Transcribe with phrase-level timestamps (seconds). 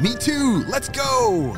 [0.00, 0.64] Me too!
[0.68, 1.56] Let's go!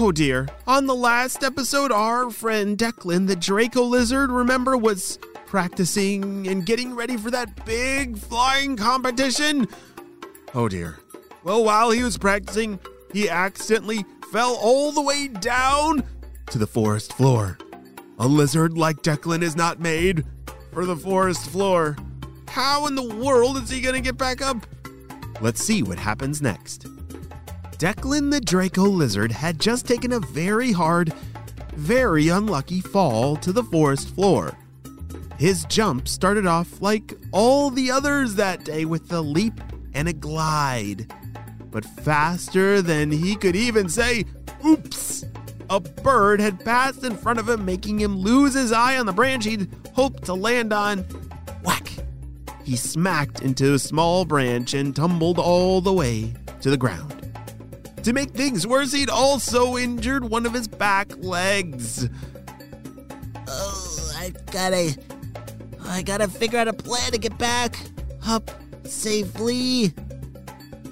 [0.00, 0.46] Oh dear.
[0.66, 6.94] On the last episode, our friend Declan, the Draco lizard, remember, was practicing and getting
[6.94, 9.66] ready for that big flying competition?
[10.54, 10.98] Oh dear.
[11.42, 12.78] Well, while he was practicing,
[13.12, 16.04] he accidentally fell all the way down
[16.50, 17.58] to the forest floor.
[18.20, 20.24] A lizard like Declan is not made
[20.72, 21.96] for the forest floor.
[22.48, 24.66] How in the world is he gonna get back up?
[25.40, 26.86] Let's see what happens next.
[27.78, 31.12] Declan the Draco lizard had just taken a very hard,
[31.76, 34.56] very unlucky fall to the forest floor.
[35.38, 39.60] His jump started off like all the others that day with a leap
[39.94, 41.12] and a glide.
[41.70, 44.24] But faster than he could even say,
[44.66, 45.24] oops,
[45.70, 49.12] a bird had passed in front of him, making him lose his eye on the
[49.12, 51.04] branch he'd hoped to land on.
[52.68, 57.32] He smacked into a small branch and tumbled all the way to the ground.
[58.02, 62.10] To make things worse, he'd also injured one of his back legs.
[63.48, 64.94] Oh, I gotta.
[65.86, 67.78] I gotta figure out a plan to get back
[68.26, 68.50] up
[68.84, 69.94] safely.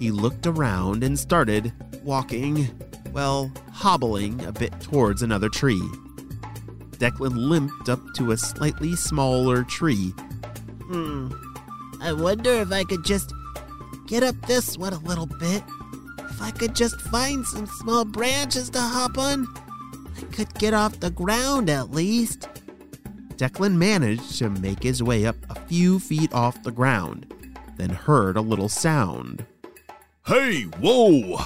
[0.00, 2.70] He looked around and started walking,
[3.12, 5.86] well, hobbling a bit towards another tree.
[6.92, 10.14] Declan limped up to a slightly smaller tree.
[10.86, 11.28] Hmm.
[12.00, 13.32] I wonder if I could just
[14.06, 15.62] get up this one a little bit.
[16.18, 19.46] If I could just find some small branches to hop on,
[20.16, 22.48] I could get off the ground at least.
[23.36, 27.34] Declan managed to make his way up a few feet off the ground,
[27.76, 29.44] then heard a little sound.
[30.26, 31.38] Hey, whoa!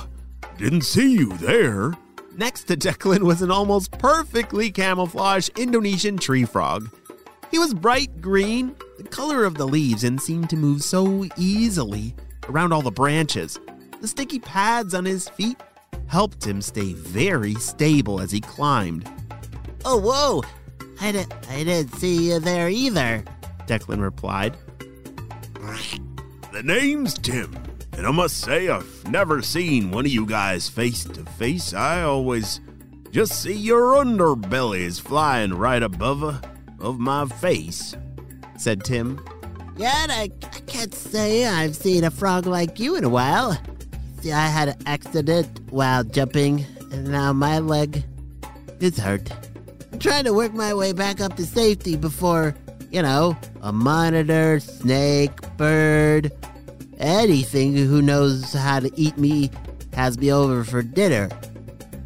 [0.57, 1.95] Didn't see you there.
[2.37, 6.89] Next to Declan was an almost perfectly camouflaged Indonesian tree frog.
[7.51, 12.15] He was bright green, the color of the leaves, and seemed to move so easily
[12.49, 13.59] around all the branches.
[14.01, 15.61] The sticky pads on his feet
[16.07, 19.11] helped him stay very stable as he climbed.
[19.85, 20.43] Oh, whoa!
[21.01, 23.25] I, di- I didn't see you there either.
[23.67, 24.57] Declan replied.
[26.53, 27.57] The name's Tim,
[27.93, 31.73] and I must say I've never seen one of you guys face to face.
[31.73, 32.61] I always
[33.11, 36.41] just see your underbellies flying right above uh,
[36.81, 37.97] of my face,
[38.57, 39.21] said Tim.
[39.77, 43.59] Yeah, I, I can't say I've seen a frog like you in a while.
[44.21, 48.05] See, I had an accident while jumping, and now my leg
[48.81, 49.31] is hurt.
[49.93, 52.55] I'm trying to work my way back up to safety before,
[52.91, 56.33] you know, a monitor, snake, bird,
[56.99, 59.51] anything who knows how to eat me
[59.95, 61.29] has me over for dinner.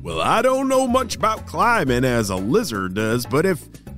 [0.02, 3.93] Well, I don't know much about climbing as a lizard does, but if, if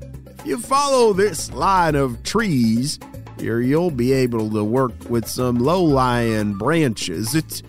[0.47, 2.99] you follow this line of trees,
[3.39, 7.35] here you'll be able to work with some low-lying branches.
[7.35, 7.63] It's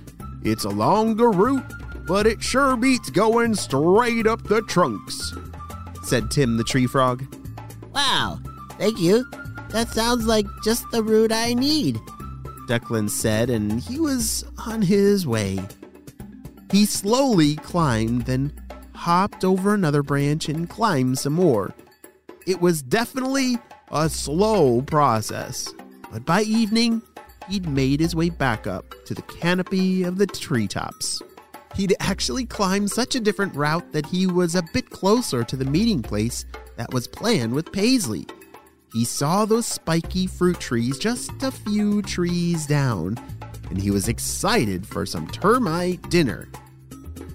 [0.44, 1.74] it's a longer route,
[2.08, 5.34] but it sure beats going straight up the trunks,
[6.04, 7.26] said Tim the tree frog.
[7.94, 8.40] Wow,
[8.78, 9.26] thank you.
[9.72, 11.98] That sounds like just the route I need.
[12.70, 15.60] Declan said, and he was on his way.
[16.72, 18.54] He slowly climbed, then
[18.94, 21.74] hopped over another branch and climbed some more.
[22.48, 23.58] It was definitely
[23.92, 25.74] a slow process,
[26.14, 27.02] but by evening,
[27.50, 31.22] he'd made his way back up to the canopy of the treetops.
[31.76, 35.66] He'd actually climbed such a different route that he was a bit closer to the
[35.66, 36.46] meeting place
[36.78, 38.26] that was planned with Paisley.
[38.94, 43.18] He saw those spiky fruit trees just a few trees down,
[43.70, 46.48] and he was excited for some termite dinner.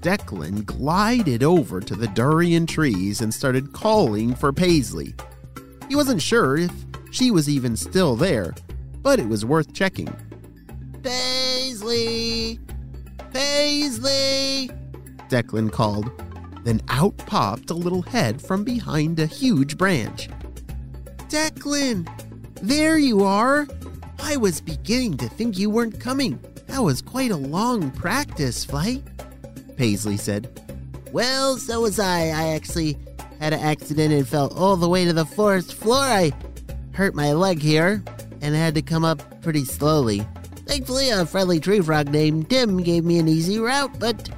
[0.03, 5.15] Declan glided over to the durian trees and started calling for Paisley.
[5.89, 6.73] He wasn't sure if
[7.13, 8.53] she was even still there,
[9.01, 10.13] but it was worth checking.
[11.05, 12.59] Paisley!
[13.33, 14.71] Paisley!
[15.29, 16.11] Declan called.
[16.65, 20.29] Then out popped a little head from behind a huge branch.
[21.29, 22.09] Declan!
[22.61, 23.69] There you are!
[24.19, 26.41] I was beginning to think you weren't coming.
[26.67, 29.03] That was quite a long practice flight,
[29.82, 30.49] Paisley said.
[31.11, 32.26] Well, so was I.
[32.26, 32.96] I actually
[33.40, 35.99] had an accident and fell all the way to the forest floor.
[35.99, 36.31] I
[36.93, 38.05] hurt my leg here.
[38.40, 40.25] and had to come up pretty slowly.
[40.67, 44.31] Thankfully, a friendly tree frog named Tim gave me an easy route, but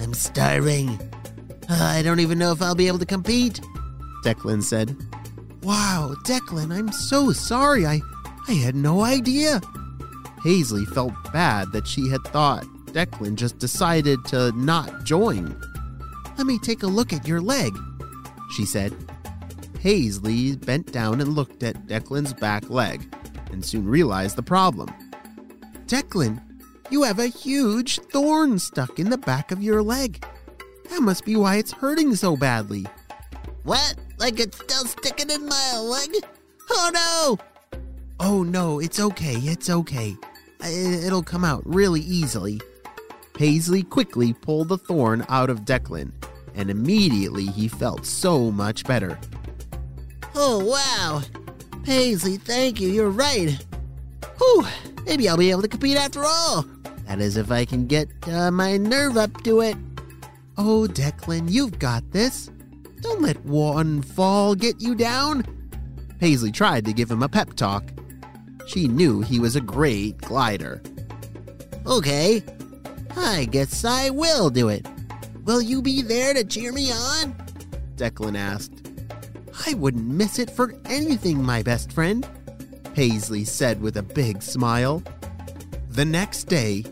[0.00, 0.88] I'm starving.
[1.68, 3.60] Uh, I don't even know if I'll be able to compete.
[4.24, 4.96] Declan said.
[5.62, 7.84] Wow, Declan, I'm so sorry.
[7.84, 8.00] I,
[8.48, 9.60] I had no idea.
[10.42, 15.58] Paisley felt bad that she had thought Declan just decided to not join.
[16.36, 17.76] Let me take a look at your leg,
[18.52, 18.94] she said.
[19.74, 23.14] Paisley bent down and looked at Declan's back leg
[23.52, 24.88] and soon realized the problem.
[25.86, 26.42] Declan,
[26.90, 30.24] you have a huge thorn stuck in the back of your leg.
[30.90, 32.86] That must be why it's hurting so badly.
[33.62, 33.96] What?
[34.18, 36.10] Like it's still sticking in my leg?
[36.70, 37.78] Oh no!
[38.20, 40.16] Oh no, it's okay, it's okay.
[40.64, 42.60] It'll come out really easily.
[43.38, 46.10] Paisley quickly pulled the thorn out of Declan,
[46.56, 49.16] and immediately he felt so much better.
[50.34, 51.22] Oh wow!
[51.84, 53.56] Paisley, thank you, you're right.
[54.38, 54.66] Whew,
[55.06, 56.66] maybe I'll be able to compete after all.
[57.06, 59.76] That is, if I can get uh, my nerve up to it.
[60.56, 62.50] Oh, Declan, you've got this.
[63.02, 65.44] Don't let one fall get you down.
[66.18, 67.84] Paisley tried to give him a pep talk.
[68.66, 70.82] She knew he was a great glider.
[71.86, 72.42] Okay,
[73.16, 74.86] I guess I will do it.
[75.44, 77.34] Will you be there to cheer me on?
[77.96, 78.88] Declan asked.
[79.66, 82.26] I wouldn't miss it for anything, my best friend,
[82.94, 85.02] Paisley said with a big smile.
[85.90, 86.84] The next day,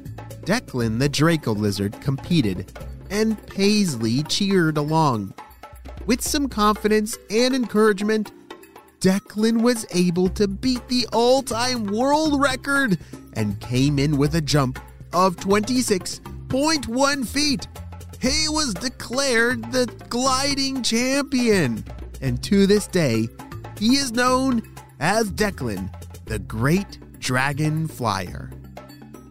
[0.43, 2.77] Declan the Draco Lizard competed,
[3.11, 5.35] and Paisley cheered along.
[6.07, 8.33] With some confidence and encouragement,
[9.01, 12.99] Declan was able to beat the all time world record
[13.35, 14.79] and came in with a jump
[15.12, 17.67] of 26.1 feet.
[18.20, 21.85] He was declared the gliding champion,
[22.20, 23.29] and to this day,
[23.79, 24.62] he is known
[25.00, 25.91] as Declan,
[26.25, 28.50] the Great Dragon Flyer.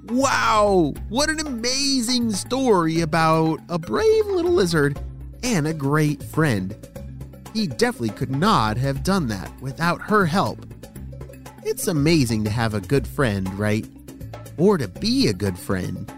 [0.10, 5.00] Wow, what an amazing story about a brave little lizard
[5.42, 6.76] and a great friend.
[7.54, 10.66] He definitely could not have done that without her help.
[11.64, 13.88] It's amazing to have a good friend, right?
[14.58, 16.12] Or to be a good friend.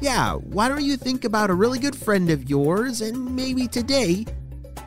[0.00, 4.26] Yeah, why don't you think about a really good friend of yours and maybe today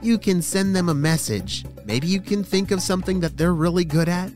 [0.02, 1.66] you can send them a message.
[1.86, 4.32] Maybe you can think of something that they're really good at.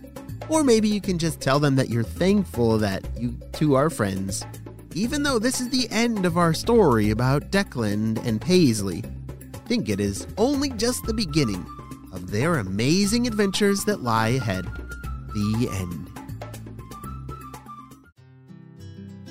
[0.50, 4.46] Or maybe you can just tell them that you're thankful that you two are friends.
[4.94, 9.04] Even though this is the end of our story about Declan and Paisley,
[9.54, 11.66] I think it is only just the beginning
[12.12, 14.66] of their amazing adventures that lie ahead.
[15.34, 16.13] The end.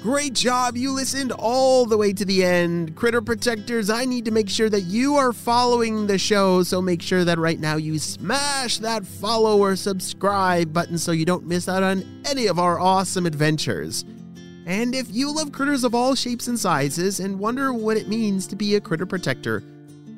[0.03, 0.77] Great job!
[0.77, 2.97] You listened all the way to the end.
[2.97, 7.01] Critter Protectors, I need to make sure that you are following the show, so make
[7.01, 11.69] sure that right now you smash that follow or subscribe button so you don't miss
[11.69, 14.05] out on any of our awesome adventures.
[14.67, 18.49] And if you love critters of all shapes and sizes and wonder what it means
[18.49, 19.63] to be a critter protector,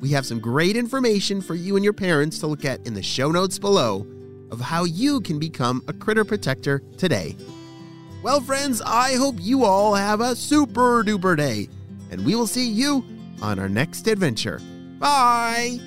[0.01, 3.03] we have some great information for you and your parents to look at in the
[3.03, 4.07] show notes below
[4.49, 7.35] of how you can become a critter protector today.
[8.25, 11.69] Well, friends, I hope you all have a super duper day,
[12.09, 13.05] and we will see you
[13.39, 14.59] on our next adventure.
[14.97, 15.79] Bye!